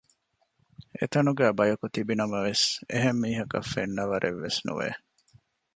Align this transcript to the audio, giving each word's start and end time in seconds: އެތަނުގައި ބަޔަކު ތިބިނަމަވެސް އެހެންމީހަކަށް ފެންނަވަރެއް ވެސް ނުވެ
އެތަނުގައި 0.97 1.55
ބަޔަކު 1.57 1.85
ތިބިނަމަވެސް 1.95 2.65
އެހެންމީހަކަށް 2.91 3.69
ފެންނަވަރެއް 3.73 4.39
ވެސް 4.43 4.59
ނުވެ 4.67 4.89